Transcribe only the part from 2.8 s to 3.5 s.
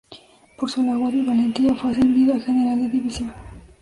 de división.